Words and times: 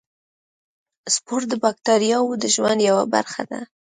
سپور 1.15 1.41
د 1.51 1.53
باکتریاوو 1.63 2.39
د 2.41 2.45
ژوند 2.55 2.79
یوه 2.89 3.03
برخه 3.15 3.41
ده. 3.49 3.59